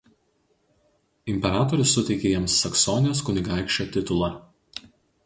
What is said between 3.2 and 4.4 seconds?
kunigaikščio titulą.